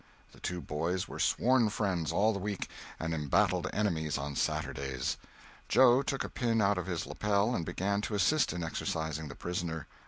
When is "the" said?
0.31-0.39, 2.33-2.39, 9.27-9.35